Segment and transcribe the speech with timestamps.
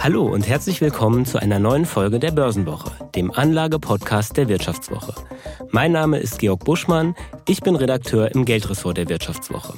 [0.00, 5.12] Hallo und herzlich willkommen zu einer neuen Folge der Börsenwoche, dem Anlage-Podcast der Wirtschaftswoche.
[5.70, 7.16] Mein Name ist Georg Buschmann,
[7.48, 9.74] ich bin Redakteur im Geldressort der Wirtschaftswoche.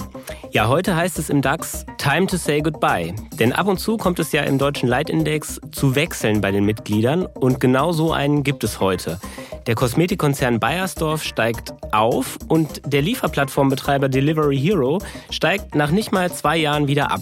[0.51, 3.14] Ja, heute heißt es im DAX Time to say goodbye.
[3.38, 7.25] Denn ab und zu kommt es ja im deutschen Leitindex zu Wechseln bei den Mitgliedern
[7.25, 9.19] und genau so einen gibt es heute.
[9.67, 15.01] Der Kosmetikkonzern Bayersdorf steigt auf und der Lieferplattformbetreiber Delivery Hero
[15.31, 17.20] steigt nach nicht mal zwei Jahren wieder ab.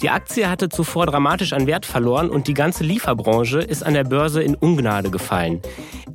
[0.00, 4.04] Die Aktie hatte zuvor dramatisch an Wert verloren und die ganze Lieferbranche ist an der
[4.04, 5.60] Börse in Ungnade gefallen.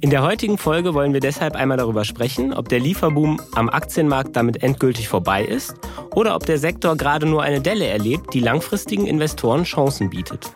[0.02, 4.36] In der heutigen Folge wollen wir deshalb einmal darüber sprechen, ob der Lieferboom am Aktienmarkt
[4.36, 5.76] damit endgültig vorbei ist
[6.16, 10.52] oder ob der Sektor gerade nur eine Delle erlebt, die langfristigen Investoren Chancen bietet.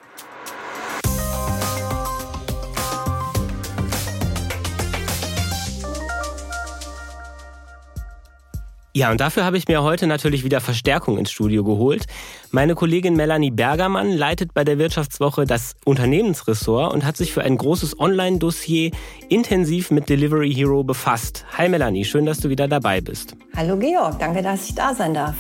[8.98, 12.08] Ja, und dafür habe ich mir heute natürlich wieder Verstärkung ins Studio geholt.
[12.50, 17.60] Meine Kollegin Melanie Bergermann leitet bei der Wirtschaftswoche das Unternehmensressort und hat sich für ein
[17.60, 18.90] großes Online-Dossier
[19.30, 21.46] intensiv mit Delivery Hero befasst.
[21.55, 23.36] Hi Melanie, schön, dass du wieder dabei bist.
[23.55, 25.36] Hallo Georg, danke, dass ich da sein darf.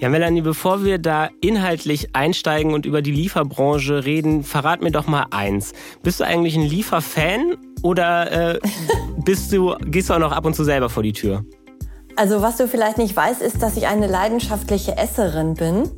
[0.00, 5.06] Ja, Melanie, bevor wir da inhaltlich einsteigen und über die Lieferbranche reden, verrat mir doch
[5.06, 5.74] mal eins.
[6.02, 8.60] Bist du eigentlich ein Lieferfan oder äh,
[9.26, 11.44] bist du, gehst du auch noch ab und zu selber vor die Tür?
[12.16, 15.90] Also was du vielleicht nicht weißt, ist, dass ich eine leidenschaftliche Esserin bin,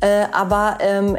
[0.00, 1.18] äh, aber ähm,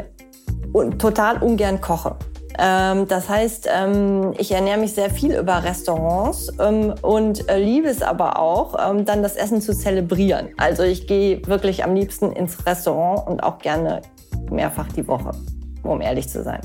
[0.98, 2.16] total ungern koche.
[2.58, 7.88] Ähm, das heißt, ähm, ich ernähre mich sehr viel über Restaurants ähm, und äh, liebe
[7.88, 10.48] es aber auch, ähm, dann das Essen zu zelebrieren.
[10.56, 14.00] Also ich gehe wirklich am liebsten ins Restaurant und auch gerne
[14.50, 15.32] mehrfach die Woche,
[15.82, 16.60] um ehrlich zu sein.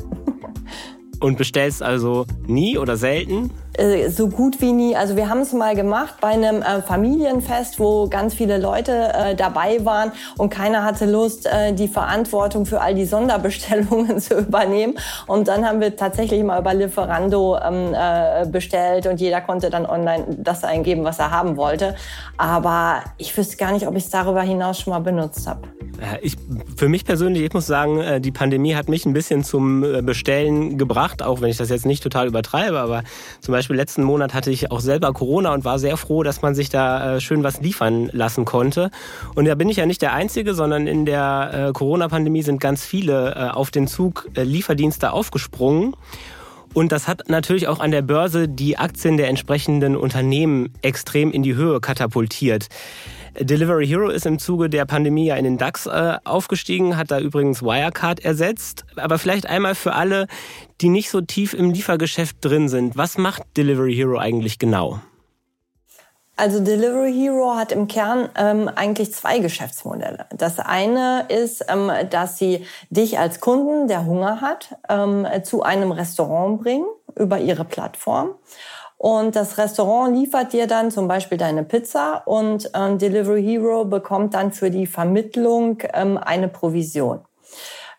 [1.20, 3.52] Und bestellst also nie oder selten?
[3.82, 4.96] Äh, so gut wie nie.
[4.96, 9.36] Also wir haben es mal gemacht bei einem äh, Familienfest, wo ganz viele Leute äh,
[9.36, 14.98] dabei waren und keiner hatte Lust, äh, die Verantwortung für all die Sonderbestellungen zu übernehmen.
[15.26, 19.86] Und dann haben wir tatsächlich mal über Lieferando ähm, äh, bestellt und jeder konnte dann
[19.86, 21.96] online das eingeben, was er haben wollte.
[22.38, 25.62] Aber ich wüsste gar nicht, ob ich es darüber hinaus schon mal benutzt habe.
[26.22, 26.36] Ich,
[26.76, 30.78] für mich persönlich, ich muss sagen, äh, die Pandemie hat mich ein bisschen zum Bestellen
[30.78, 33.04] gebracht, auch wenn ich das jetzt nicht total übertreibe, aber
[33.40, 36.56] zum Beispiel letzten Monat hatte ich auch selber Corona und war sehr froh, dass man
[36.56, 38.90] sich da äh, schön was liefern lassen konnte.
[39.36, 42.84] Und da bin ich ja nicht der Einzige, sondern in der äh, Corona-Pandemie sind ganz
[42.84, 45.96] viele auf den Zug Lieferdienste aufgesprungen.
[46.74, 51.44] Und das hat natürlich auch an der Börse die Aktien der entsprechenden Unternehmen extrem in
[51.44, 52.68] die Höhe katapultiert.
[53.40, 57.20] Delivery Hero ist im Zuge der Pandemie ja in den DAX äh, aufgestiegen, hat da
[57.20, 58.86] übrigens Wirecard ersetzt.
[58.98, 60.28] Aber vielleicht einmal für alle,
[60.82, 62.98] die nicht so tief im Liefergeschäft drin sind.
[62.98, 65.00] Was macht Delivery Hero eigentlich genau?
[66.36, 70.26] Also Delivery Hero hat im Kern ähm, eigentlich zwei Geschäftsmodelle.
[70.36, 75.92] Das eine ist, ähm, dass sie dich als Kunden, der Hunger hat, ähm, zu einem
[75.92, 78.32] Restaurant bringen über ihre Plattform.
[79.04, 84.36] Und das Restaurant liefert dir dann zum Beispiel deine Pizza und ähm, Delivery Hero bekommt
[84.36, 87.22] dann für die Vermittlung ähm, eine Provision.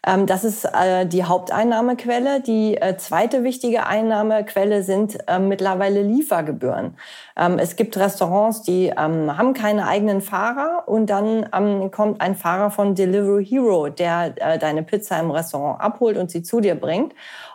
[0.07, 2.41] Ähm, das ist äh, die Haupteinnahmequelle.
[2.41, 6.97] Die äh, zweite wichtige Einnahmequelle sind äh, mittlerweile Liefergebühren.
[7.37, 12.37] Ähm, es gibt Restaurants, die ähm, haben keine eigenen Fahrer und dann ähm, kommt ein
[12.37, 16.77] Fahrer von Delivery Hero, der äh, deine Pizza im Restaurant abholt und sie zu dir
[16.77, 17.13] bringt.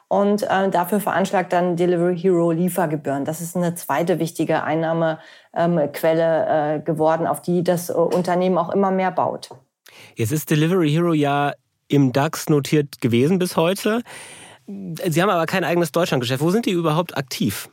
[0.09, 3.25] Und äh, dafür veranschlagt dann Delivery Hero Liefergebühren.
[3.25, 8.69] Das ist eine zweite wichtige Einnahmequelle ähm, äh, geworden, auf die das äh, Unternehmen auch
[8.69, 9.50] immer mehr baut.
[10.16, 11.53] Jetzt ist Delivery Hero ja
[11.90, 14.01] im DAX notiert gewesen bis heute.
[14.66, 16.41] Sie haben aber kein eigenes Deutschlandgeschäft.
[16.41, 17.69] Wo sind die überhaupt aktiv?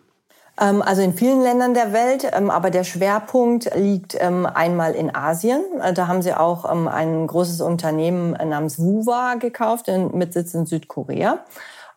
[0.61, 5.63] Ähm, also in vielen Ländern der Welt, ähm, aber der Schwerpunkt liegt einmal in Asien.
[5.83, 11.45] Äh, da haben sie auch ein großes Unternehmen namens Wuwa gekauft mit Sitz in Südkorea.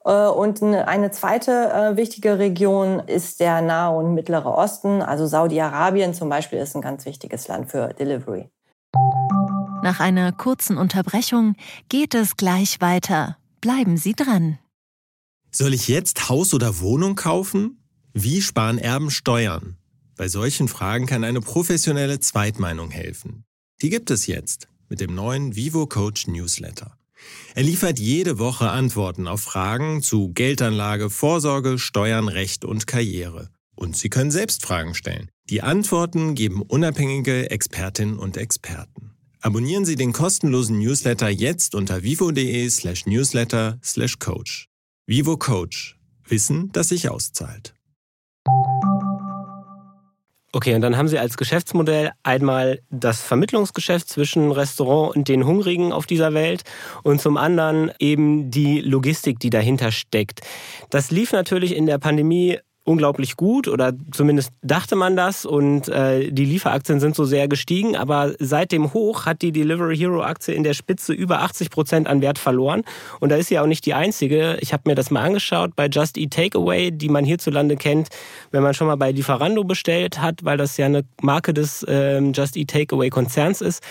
[0.08, 5.02] Äh, und eine zweite äh, wichtige Region ist der Nahe und Mittlere Osten.
[5.02, 8.50] Also Saudi-Arabien zum Beispiel ist ein ganz wichtiges Land für Delivery.
[9.84, 11.56] Nach einer kurzen Unterbrechung
[11.90, 13.38] geht es gleich weiter.
[13.62, 14.58] Bleiben Sie dran.
[15.52, 17.84] Soll ich jetzt Haus oder Wohnung kaufen?
[18.14, 19.78] Wie sparen Erben Steuern?
[20.16, 23.44] Bei solchen Fragen kann eine professionelle Zweitmeinung helfen.
[23.82, 26.97] Die gibt es jetzt mit dem neuen Vivo Coach Newsletter.
[27.56, 33.50] Er liefert jede Woche Antworten auf Fragen zu Geldanlage, Vorsorge, Steuern, Recht und Karriere.
[33.76, 35.30] Und Sie können selbst Fragen stellen.
[35.50, 39.12] Die Antworten geben unabhängige Expertinnen und Experten.
[39.40, 44.68] Abonnieren Sie den kostenlosen Newsletter jetzt unter vivo.de slash newsletter slash coach.
[45.06, 45.98] Vivo Coach.
[46.28, 47.74] Wissen, das sich auszahlt.
[50.54, 55.92] Okay, und dann haben Sie als Geschäftsmodell einmal das Vermittlungsgeschäft zwischen Restaurant und den Hungrigen
[55.92, 56.64] auf dieser Welt
[57.04, 60.40] und zum anderen eben die Logistik, die dahinter steckt.
[60.90, 66.32] Das lief natürlich in der Pandemie unglaublich gut oder zumindest dachte man das und äh,
[66.32, 70.54] die Lieferaktien sind so sehr gestiegen, aber seit dem Hoch hat die Delivery Hero Aktie
[70.54, 72.84] in der Spitze über 80 Prozent an Wert verloren
[73.20, 74.58] und da ist sie auch nicht die einzige.
[74.62, 78.08] Ich habe mir das mal angeschaut bei Just Eat Takeaway, die man hierzulande kennt,
[78.52, 82.20] wenn man schon mal bei Lieferando bestellt hat, weil das ja eine Marke des äh,
[82.20, 83.84] Just Eat Takeaway Konzerns ist.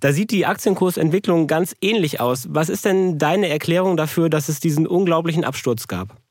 [0.00, 2.48] Da sieht die Aktienkursentwicklung ganz ähnlich aus.
[2.50, 6.21] Was ist denn deine Erklärung dafür, dass es diesen unglaublichen Absturz gab?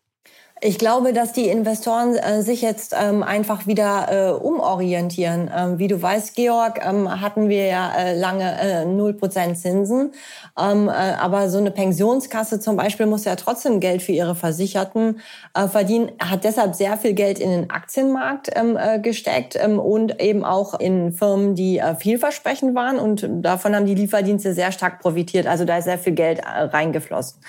[0.63, 5.49] Ich glaube, dass die Investoren äh, sich jetzt ähm, einfach wieder äh, umorientieren.
[5.51, 10.11] Ähm, wie du weißt, Georg, ähm, hatten wir ja äh, lange äh, null Prozent Zinsen.
[10.55, 15.21] Ähm, äh, aber so eine Pensionskasse zum Beispiel muss ja trotzdem Geld für ihre Versicherten
[15.55, 20.21] äh, verdienen, hat deshalb sehr viel Geld in den Aktienmarkt ähm, äh, gesteckt ähm, und
[20.21, 22.99] eben auch in Firmen, die vielversprechend waren.
[22.99, 25.47] Und davon haben die Lieferdienste sehr stark profitiert.
[25.47, 27.41] Also da ist sehr viel Geld reingeflossen.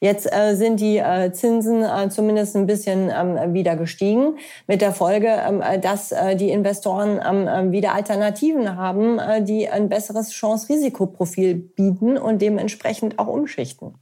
[0.00, 4.92] Jetzt äh, sind die äh, Zinsen äh, zumindest ein bisschen ähm, wieder gestiegen, mit der
[4.92, 9.90] Folge, ähm, äh, dass äh, die Investoren ähm, äh, wieder Alternativen haben, äh, die ein
[9.90, 13.94] besseres Chance-Risikoprofil bieten und dementsprechend auch umschichten.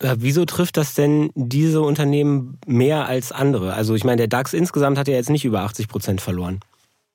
[0.00, 3.74] Wieso trifft das denn diese Unternehmen mehr als andere?
[3.74, 6.58] Also ich meine, der DAX insgesamt hat ja jetzt nicht über 80 Prozent verloren.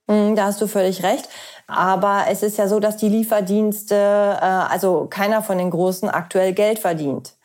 [0.09, 1.30] Hm, da hast du völlig recht.
[1.68, 6.53] Aber es ist ja so, dass die Lieferdienste, äh, also keiner von den Großen aktuell
[6.53, 7.36] Geld verdient.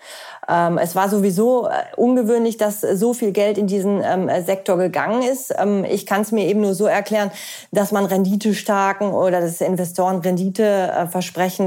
[0.49, 5.23] Ähm, es war sowieso äh, ungewöhnlich, dass so viel Geld in diesen ähm, Sektor gegangen
[5.23, 5.53] ist.
[5.57, 7.31] Ähm, ich kann es mir eben nur so erklären,
[7.73, 11.07] dass man renditestarken oder dass Investoren Rendite äh,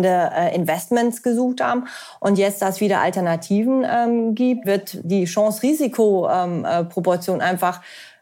[0.03, 1.85] äh, Investments gesucht haben
[2.19, 7.81] und jetzt, dass wieder Alternativen ähm, gibt, wird die Chance-Risiko-Proportion ähm, äh, einfach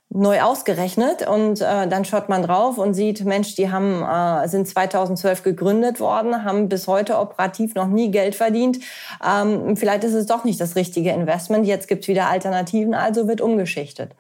[0.10, 4.68] neu ausgerechnet und äh, dann schaut man drauf und sieht, Mensch, die haben äh, sind
[4.68, 8.80] 2012 gegründet worden, haben bis heute operativ noch nie Geld verdient.
[9.25, 11.66] Ähm, vielleicht ist es doch nicht das richtige Investment.
[11.66, 14.12] Jetzt gibt's wieder Alternativen, also wird umgeschichtet.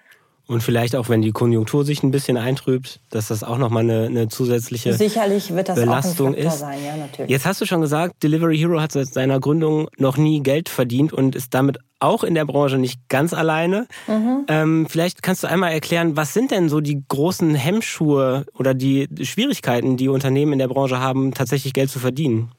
[0.47, 4.05] Und vielleicht auch, wenn die Konjunktur sich ein bisschen eintrübt, dass das auch nochmal eine,
[4.05, 6.59] eine zusätzliche Sicherlich wird das Belastung auch ein ist.
[6.59, 7.31] Sein, ja, natürlich.
[7.31, 11.13] Jetzt hast du schon gesagt, Delivery Hero hat seit seiner Gründung noch nie Geld verdient
[11.13, 13.87] und ist damit auch in der Branche nicht ganz alleine.
[14.07, 14.45] Mhm.
[14.47, 19.07] Ähm, vielleicht kannst du einmal erklären, was sind denn so die großen Hemmschuhe oder die
[19.21, 22.51] Schwierigkeiten, die Unternehmen in der Branche haben, tatsächlich Geld zu verdienen?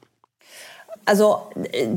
[1.07, 1.39] Also
[1.71, 1.87] äh,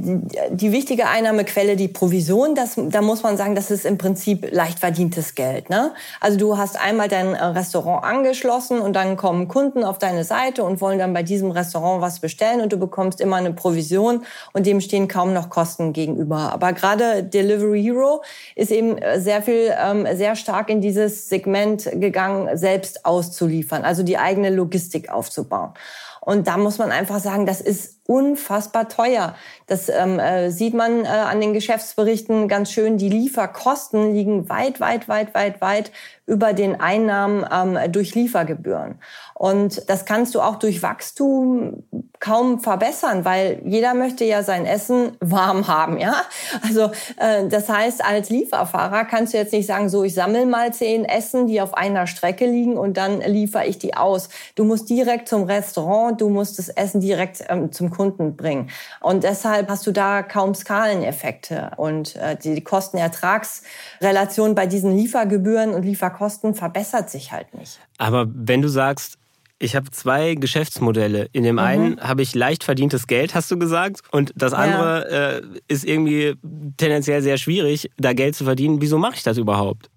[0.51, 4.79] die wichtige Einnahmequelle, die Provision, das, da muss man sagen, das ist im Prinzip leicht
[4.79, 5.69] verdientes Geld.
[5.69, 5.93] Ne?
[6.21, 10.63] Also du hast einmal dein äh, Restaurant angeschlossen und dann kommen Kunden auf deine Seite
[10.63, 14.65] und wollen dann bei diesem Restaurant was bestellen und du bekommst immer eine Provision und
[14.65, 16.53] dem stehen kaum noch Kosten gegenüber.
[16.53, 18.23] Aber gerade Delivery Hero
[18.55, 24.05] ist eben äh, sehr viel, ähm, sehr stark in dieses Segment gegangen, selbst auszuliefern, also
[24.05, 25.73] die eigene Logistik aufzubauen.
[26.21, 29.37] Und da muss man einfach sagen, das ist unfassbar teuer.
[29.69, 32.99] Das ähm, äh, sieht man äh, an den Geschäftsberichten ganz schön.
[32.99, 35.93] Die Lieferkosten liegen weit, weit, weit, weit, weit
[36.27, 38.99] über den Einnahmen ähm, durch Liefergebühren.
[39.35, 41.85] Und das kannst du auch durch Wachstum
[42.19, 46.23] kaum verbessern, weil jeder möchte ja sein Essen warm haben, ja.
[46.63, 50.73] Also äh, das heißt, als Lieferfahrer kannst du jetzt nicht sagen, so ich sammle mal
[50.73, 54.29] zehn Essen, die auf einer Strecke liegen und dann liefere ich die aus.
[54.57, 58.71] Du musst direkt zum Restaurant, du musst das Essen direkt ähm, zum Kunden bringen.
[59.01, 65.83] Und deshalb hast du da kaum Skaleneffekte und äh, die Kostenertragsrelation bei diesen Liefergebühren und
[65.83, 67.79] Lieferkosten verbessert sich halt nicht.
[67.99, 69.17] Aber wenn du sagst,
[69.63, 71.29] ich habe zwei Geschäftsmodelle.
[71.33, 71.61] In dem mhm.
[71.61, 75.31] einen habe ich leicht verdientes Geld, hast du gesagt, und das andere ja.
[75.37, 76.35] äh, ist irgendwie
[76.79, 78.81] tendenziell sehr schwierig, da Geld zu verdienen.
[78.81, 79.91] Wieso mache ich das überhaupt?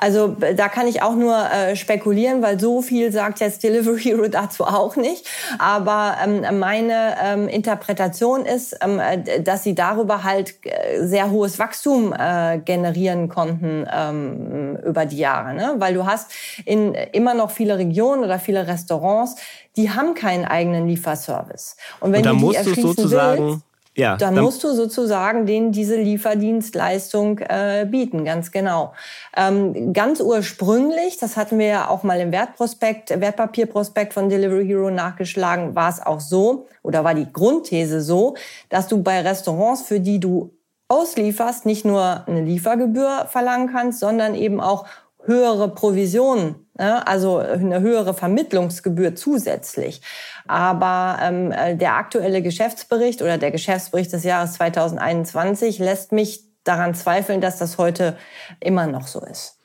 [0.00, 4.28] Also da kann ich auch nur äh, spekulieren, weil so viel sagt jetzt Delivery Hero
[4.30, 5.26] dazu auch nicht.
[5.58, 11.58] Aber ähm, meine ähm, Interpretation ist, ähm, äh, dass sie darüber halt äh, sehr hohes
[11.58, 15.52] Wachstum äh, generieren konnten ähm, über die Jahre.
[15.52, 15.74] Ne?
[15.76, 16.30] Weil du hast
[16.64, 19.36] in immer noch viele Regionen oder viele Restaurants,
[19.76, 21.76] die haben keinen eigenen Lieferservice.
[22.00, 23.69] Und wenn Und da du die musst du sozusagen willst,
[24.00, 28.94] ja, dann, dann, musst du sozusagen denen diese Lieferdienstleistung äh, bieten, ganz genau.
[29.36, 34.90] Ähm, ganz ursprünglich, das hatten wir ja auch mal im Wertprospekt, Wertpapierprospekt von Delivery Hero
[34.90, 38.34] nachgeschlagen, war es auch so oder war die Grundthese so,
[38.70, 40.50] dass du bei Restaurants, für die du
[40.88, 44.86] auslieferst, nicht nur eine Liefergebühr verlangen kannst, sondern eben auch
[45.24, 47.06] höhere Provisionen, ne?
[47.06, 50.00] also eine höhere Vermittlungsgebühr zusätzlich.
[50.46, 56.94] Aber ähm, äh, der aktuelle Geschäftsbericht oder der Geschäftsbericht des Jahres 2021 lässt mich daran
[56.94, 58.16] zweifeln, dass das heute
[58.60, 59.56] immer noch so ist.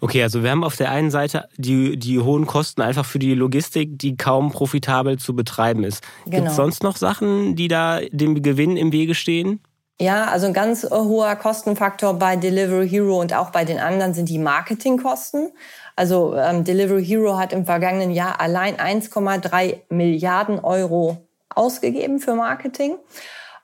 [0.00, 3.32] Okay, also wir haben auf der einen Seite die, die hohen Kosten einfach für die
[3.32, 6.02] Logistik, die kaum profitabel zu betreiben ist.
[6.24, 6.36] Genau.
[6.36, 9.60] Gibt es sonst noch Sachen, die da dem Gewinn im Wege stehen?
[10.00, 14.28] Ja, also ein ganz hoher Kostenfaktor bei Delivery Hero und auch bei den anderen sind
[14.28, 15.52] die Marketingkosten.
[15.94, 22.96] Also ähm, Delivery Hero hat im vergangenen Jahr allein 1,3 Milliarden Euro ausgegeben für Marketing.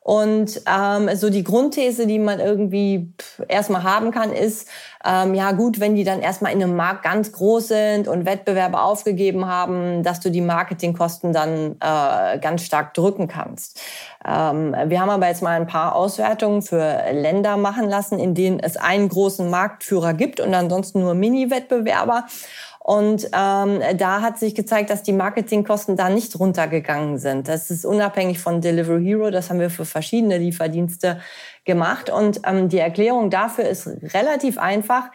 [0.02, 3.12] Und ähm, so die Grundthese, die man irgendwie
[3.48, 4.66] erstmal haben kann, ist,
[5.04, 8.80] ähm, ja gut, wenn die dann erstmal in einem Markt ganz groß sind und Wettbewerbe
[8.80, 13.78] aufgegeben haben, dass du die Marketingkosten dann äh, ganz stark drücken kannst.
[14.26, 18.58] Ähm, wir haben aber jetzt mal ein paar Auswertungen für Länder machen lassen, in denen
[18.58, 22.24] es einen großen Marktführer gibt und ansonsten nur Mini-Wettbewerber.
[22.82, 27.46] Und ähm, da hat sich gezeigt, dass die Marketingkosten da nicht runtergegangen sind.
[27.46, 29.30] Das ist unabhängig von Delivery Hero.
[29.30, 31.20] Das haben wir für verschiedene Lieferdienste
[31.66, 32.08] gemacht.
[32.08, 35.10] Und ähm, die Erklärung dafür ist relativ einfach.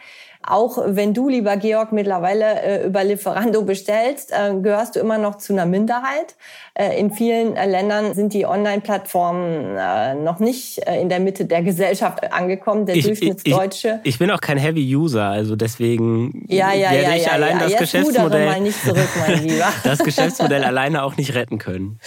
[0.46, 5.38] Auch wenn du, lieber Georg, mittlerweile äh, über Lieferando bestellst, äh, gehörst du immer noch
[5.38, 6.36] zu einer Minderheit.
[6.78, 11.46] Äh, in vielen äh, Ländern sind die Online-Plattformen äh, noch nicht äh, in der Mitte
[11.46, 12.84] der Gesellschaft angekommen.
[12.84, 14.00] Der ich, Durchschnittsdeutsche.
[14.04, 17.58] Ich, ich, bin auch kein Heavy-User, also deswegen ja, ja, werde ja, ich ja, allein
[17.58, 19.72] das Geschäftsmodell, mal nicht zurück, mein Lieber.
[19.84, 21.98] das Geschäftsmodell alleine auch nicht retten können.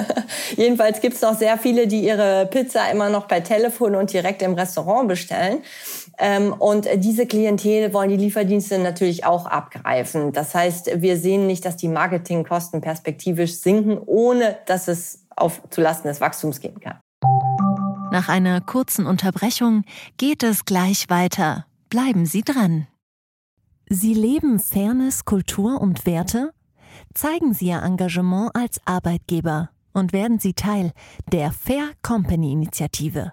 [0.56, 4.42] Jedenfalls gibt es noch sehr viele, die ihre Pizza immer noch per Telefon und direkt
[4.42, 5.58] im Restaurant bestellen.
[6.18, 10.32] Ähm, und diese Klientel wollen die Lieferdienste natürlich auch abgreifen.
[10.32, 16.08] Das heißt, wir sehen nicht, dass die Marketingkosten perspektivisch sinken, ohne dass es auf zulasten
[16.08, 17.00] des Wachstums gehen kann.
[18.10, 19.84] Nach einer kurzen Unterbrechung
[20.18, 21.66] geht es gleich weiter.
[21.88, 22.86] Bleiben Sie dran.
[23.88, 26.52] Sie leben Fairness, Kultur und Werte?
[27.14, 30.92] Zeigen Sie Ihr Engagement als Arbeitgeber und werden Sie Teil
[31.32, 33.32] der Fair Company Initiative.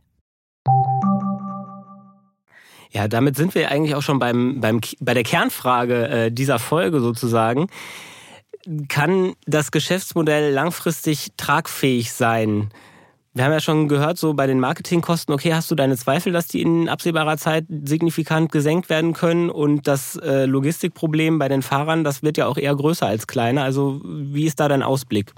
[2.91, 6.99] Ja, damit sind wir eigentlich auch schon beim, beim, bei der Kernfrage äh, dieser Folge
[6.99, 7.67] sozusagen.
[8.89, 12.69] Kann das Geschäftsmodell langfristig tragfähig sein?
[13.33, 16.47] Wir haben ja schon gehört, so bei den Marketingkosten, okay, hast du deine Zweifel, dass
[16.47, 22.03] die in absehbarer Zeit signifikant gesenkt werden können und das äh, Logistikproblem bei den Fahrern,
[22.03, 23.63] das wird ja auch eher größer als kleiner.
[23.63, 25.33] Also wie ist da dein Ausblick?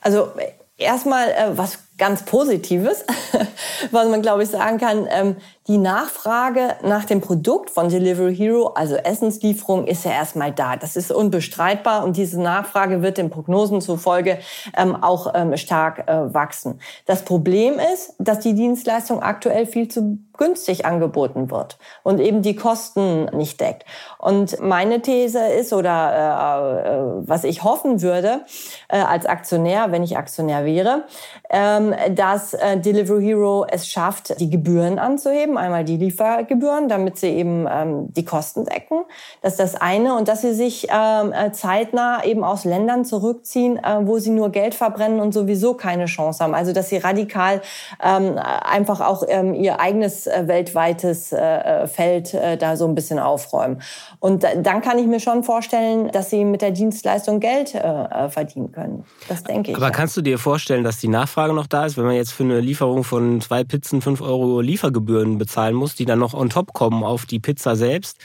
[0.00, 0.32] Also
[0.78, 3.04] erstmal äh, was ganz Positives,
[3.90, 5.06] was man glaube ich sagen kann.
[5.10, 5.36] Ähm,
[5.68, 10.76] die Nachfrage nach dem Produkt von Delivery Hero, also Essenslieferung, ist ja erstmal da.
[10.76, 14.38] Das ist unbestreitbar und diese Nachfrage wird den Prognosen zufolge
[14.76, 16.80] ähm, auch ähm, stark äh, wachsen.
[17.06, 22.56] Das Problem ist, dass die Dienstleistung aktuell viel zu günstig angeboten wird und eben die
[22.56, 23.84] Kosten nicht deckt.
[24.18, 28.42] Und meine These ist oder äh, äh, was ich hoffen würde
[28.88, 31.04] äh, als Aktionär, wenn ich Aktionär wäre,
[31.50, 37.28] ähm, dass äh, Delivery Hero es schafft, die Gebühren anzuheben Einmal die Liefergebühren, damit sie
[37.28, 39.04] eben ähm, die Kosten decken.
[39.42, 40.16] Das ist das eine.
[40.16, 44.50] Und dass sie sich ähm, äh, zeitnah eben aus Ländern zurückziehen, äh, wo sie nur
[44.50, 46.54] Geld verbrennen und sowieso keine Chance haben.
[46.54, 47.62] Also dass sie radikal
[48.02, 53.18] ähm, einfach auch ihr eigenes äh, weltweites äh, äh Feld äh, da so ein bisschen
[53.18, 53.80] aufräumen.
[54.20, 58.28] Und dann kann ich mir schon vorstellen, dass sie mit der Dienstleistung Geld äh, äh,
[58.28, 59.04] verdienen können.
[59.28, 59.76] Das denke ich.
[59.76, 62.44] Aber kannst du dir vorstellen, dass die Nachfrage noch da ist, wenn man jetzt für
[62.44, 66.72] eine Lieferung von zwei Pizzen fünf Euro Liefergebühren bezahlen muss, die dann noch on top
[66.72, 68.18] kommen auf die Pizza selbst?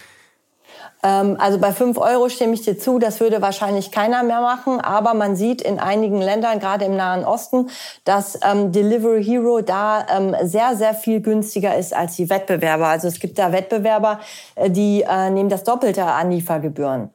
[1.03, 4.79] Ähm, also bei 5 Euro stimme ich dir zu, das würde wahrscheinlich keiner mehr machen.
[4.79, 7.69] Aber man sieht in einigen Ländern, gerade im Nahen Osten,
[8.03, 12.87] dass ähm, Delivery Hero da ähm, sehr, sehr viel günstiger ist als die Wettbewerber.
[12.87, 14.19] Also es gibt da Wettbewerber,
[14.55, 17.09] äh, die äh, nehmen das Doppelte an Liefergebühren.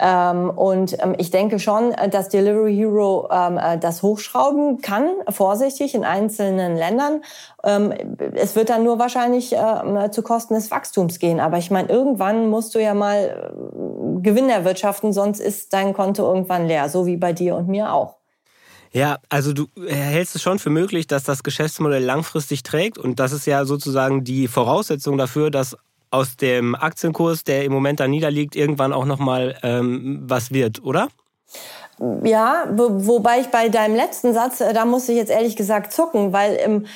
[0.00, 5.08] Ähm, und ähm, ich denke schon, äh, dass Delivery Hero ähm, äh, das hochschrauben kann,
[5.28, 7.22] vorsichtig in einzelnen Ländern.
[7.64, 7.92] Ähm,
[8.34, 11.40] es wird dann nur wahrscheinlich äh, zu Kosten des Wachstums gehen.
[11.40, 16.22] Aber ich meine, irgendwann musst du ja mal äh, Gewinn erwirtschaften, sonst ist dein Konto
[16.22, 18.18] irgendwann leer, so wie bei dir und mir auch.
[18.92, 23.32] Ja, also du hältst es schon für möglich, dass das Geschäftsmodell langfristig trägt und das
[23.32, 25.76] ist ja sozusagen die Voraussetzung dafür, dass
[26.10, 31.08] aus dem Aktienkurs, der im Moment da niederliegt, irgendwann auch nochmal ähm, was wird, oder?
[32.22, 35.92] Ja, wo, wobei ich bei deinem letzten Satz, äh, da muss ich jetzt ehrlich gesagt
[35.92, 36.86] zucken, weil im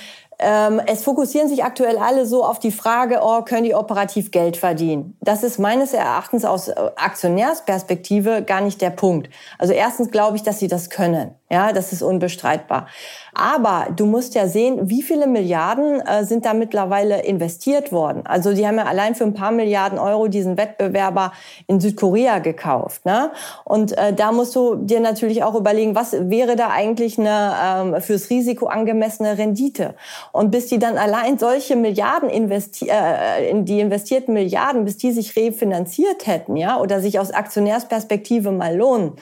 [0.43, 4.57] ähm, es fokussieren sich aktuell alle so auf die Frage, oh, können die operativ Geld
[4.57, 5.17] verdienen?
[5.21, 9.31] Das ist meines Erachtens aus äh, Aktionärsperspektive gar nicht der Punkt.
[9.59, 11.35] Also erstens glaube ich, dass sie das können.
[11.53, 12.87] Ja, das ist unbestreitbar.
[13.35, 18.23] Aber du musst ja sehen, wie viele Milliarden äh, sind da mittlerweile investiert worden.
[18.25, 21.33] Also die haben ja allein für ein paar Milliarden Euro diesen Wettbewerber
[21.67, 23.05] in Südkorea gekauft.
[23.05, 23.33] Ne?
[23.65, 28.01] Und äh, da musst du dir natürlich auch überlegen, was wäre da eigentlich eine ähm,
[28.01, 29.95] fürs Risiko angemessene Rendite.
[30.33, 35.13] Und bis die dann allein solche Milliarden investi äh, in die investierten Milliarden, bis die
[35.13, 39.13] sich refinanziert hätten, ja, oder sich aus Aktionärsperspektive mal lohnen.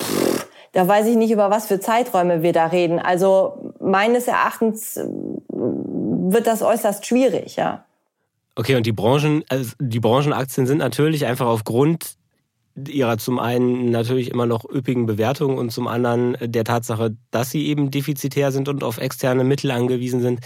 [0.00, 2.98] Pff, da weiß ich nicht, über was für Zeiträume wir da reden.
[2.98, 5.04] Also meines Erachtens äh,
[5.48, 7.84] wird das äußerst schwierig, ja.
[8.54, 12.16] Okay, und die Branchen, also die Branchenaktien sind natürlich einfach aufgrund
[12.88, 17.66] ihrer zum einen natürlich immer noch üppigen Bewertung und zum anderen der Tatsache, dass sie
[17.66, 20.40] eben defizitär sind und auf externe Mittel angewiesen sind,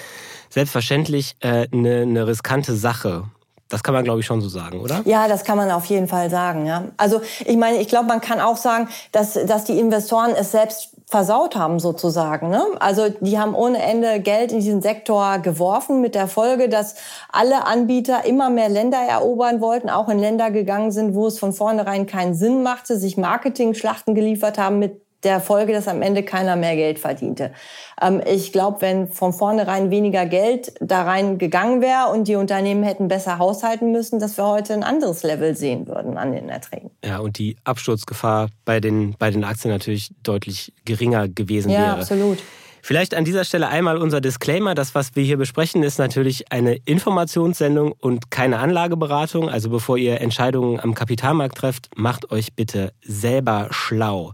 [0.48, 3.24] selbstverständlich äh, eine, eine riskante Sache.
[3.70, 5.00] Das kann man, glaube ich, schon so sagen, oder?
[5.04, 6.66] Ja, das kann man auf jeden Fall sagen.
[6.66, 6.84] Ja.
[6.96, 10.90] Also ich meine, ich glaube, man kann auch sagen, dass, dass die Investoren es selbst
[11.06, 12.50] versaut haben sozusagen.
[12.50, 12.62] Ne?
[12.78, 16.96] Also die haben ohne Ende Geld in diesen Sektor geworfen mit der Folge, dass
[17.32, 21.52] alle Anbieter immer mehr Länder erobern wollten, auch in Länder gegangen sind, wo es von
[21.52, 26.56] vornherein keinen Sinn machte, sich Marketing-Schlachten geliefert haben mit der Folge, dass am Ende keiner
[26.56, 27.52] mehr Geld verdiente.
[28.00, 32.82] Ähm, ich glaube, wenn von vornherein weniger Geld da rein gegangen wäre und die Unternehmen
[32.82, 36.90] hätten besser haushalten müssen, dass wir heute ein anderes Level sehen würden an den Erträgen.
[37.04, 41.88] Ja, und die Absturzgefahr bei den, bei den Aktien natürlich deutlich geringer gewesen ja, wäre.
[41.88, 42.38] Ja, absolut.
[42.82, 44.74] Vielleicht an dieser Stelle einmal unser Disclaimer.
[44.74, 49.50] Das, was wir hier besprechen, ist natürlich eine Informationssendung und keine Anlageberatung.
[49.50, 54.32] Also bevor ihr Entscheidungen am Kapitalmarkt trefft, macht euch bitte selber schlau.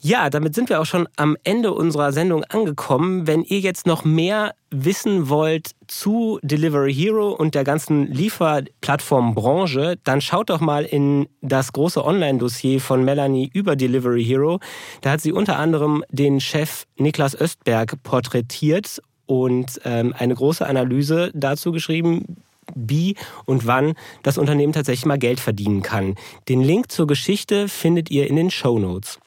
[0.00, 3.26] Ja, damit sind wir auch schon am Ende unserer Sendung angekommen.
[3.26, 10.20] Wenn ihr jetzt noch mehr wissen wollt zu Delivery Hero und der ganzen Lieferplattformbranche, dann
[10.20, 14.60] schaut doch mal in das große Online-Dossier von Melanie über Delivery Hero.
[15.00, 21.32] Da hat sie unter anderem den Chef Niklas Östberg porträtiert und ähm, eine große Analyse
[21.34, 22.36] dazu geschrieben,
[22.76, 26.14] wie und wann das Unternehmen tatsächlich mal Geld verdienen kann.
[26.48, 29.18] Den Link zur Geschichte findet ihr in den Show Notes.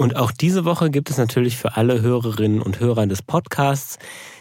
[0.00, 3.98] Und auch diese Woche gibt es natürlich für alle Hörerinnen und Hörer des Podcasts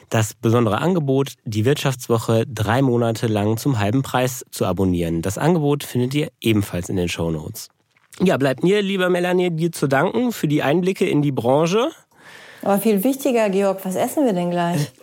[0.08, 5.22] das besondere Angebot, die Wirtschaftswoche drei Monate lang zum halben Preis zu abonnieren.
[5.22, 7.68] Das Angebot findet ihr ebenfalls in den Show Notes.
[8.22, 11.90] Ja, bleibt mir, lieber Melanie, dir zu danken für die Einblicke in die Branche.
[12.62, 14.94] Aber viel wichtiger, Georg, was essen wir denn gleich?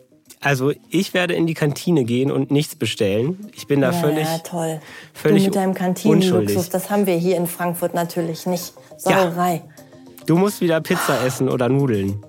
[0.40, 3.50] Also ich werde in die Kantine gehen und nichts bestellen.
[3.54, 4.80] Ich bin da ja, völlig, ja, toll.
[5.12, 8.72] völlig du mit deinem Kantinenluxus, das haben wir hier in Frankfurt natürlich nicht.
[8.96, 9.56] Sauerei.
[9.56, 9.85] Ja.
[10.26, 12.20] Du musst wieder Pizza essen oder Nudeln.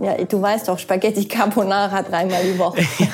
[0.00, 2.82] Ja, du weißt doch, Spaghetti Carbonara dreimal die Woche.
[2.98, 3.08] ja.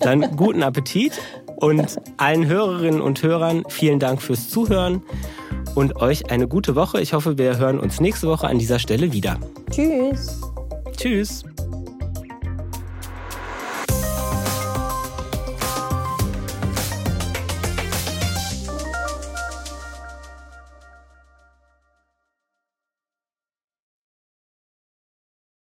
[0.00, 1.12] Dann guten Appetit
[1.56, 5.02] und allen Hörerinnen und Hörern vielen Dank fürs Zuhören
[5.74, 7.00] und euch eine gute Woche.
[7.00, 9.38] Ich hoffe, wir hören uns nächste Woche an dieser Stelle wieder.
[9.70, 10.40] Tschüss.
[10.96, 11.44] Tschüss.